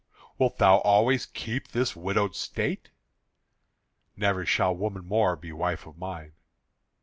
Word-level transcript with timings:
wilt 0.39 0.57
thou 0.57 0.77
always 0.77 1.27
keep 1.27 1.67
this 1.67 1.95
widowed 1.95 2.35
state?" 2.35 2.89
"Never 4.15 4.47
shall 4.47 4.75
woman 4.75 5.05
more 5.05 5.35
be 5.35 5.51
wife 5.51 5.85
of 5.85 5.95
mine." 5.99 6.33